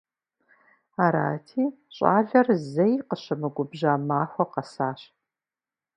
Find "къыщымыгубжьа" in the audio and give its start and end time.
3.07-3.93